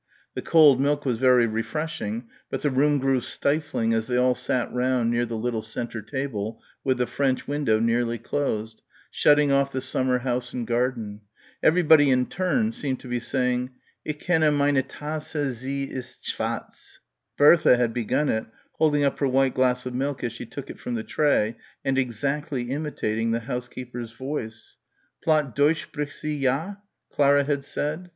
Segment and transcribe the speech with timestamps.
[0.33, 4.73] The cold milk was very refreshing but the room grew stifling as they all sat
[4.73, 9.79] round near the little centre table with the French window nearly closed, shutting off the
[9.79, 11.21] summer house and garden.
[11.61, 16.97] Everybody in turn seemed to be saying "Ik kenne meine Tasse sie ist svatz."
[17.37, 18.47] Bertha had begun it,
[18.79, 21.99] holding up her white glass of milk as she took it from the tray and
[21.99, 24.77] exactly imitating the housekeeper's voice.
[25.23, 26.73] "Platt Deutsch spricht sie, ja?"
[27.11, 28.09] Clara had said.